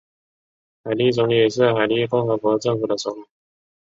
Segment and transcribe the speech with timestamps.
[0.83, 3.25] 海地总理是海地共和国政府的首脑。